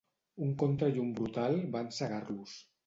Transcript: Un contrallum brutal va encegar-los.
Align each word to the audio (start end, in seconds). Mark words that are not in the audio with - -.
Un 0.45 0.55
contrallum 0.61 1.13
brutal 1.21 1.61
va 1.77 1.87
encegar-los. 1.91 2.61